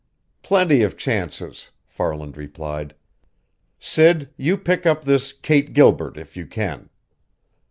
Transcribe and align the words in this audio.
"Plenty 0.41 0.81
of 0.81 0.97
chances," 0.97 1.69
Farland 1.85 2.35
replied. 2.35 2.95
"Sid, 3.79 4.31
you 4.35 4.57
pick 4.57 4.87
up 4.87 5.03
this 5.05 5.31
Kate 5.31 5.73
Gilbert, 5.73 6.17
if 6.17 6.35
you 6.35 6.47
can. 6.47 6.89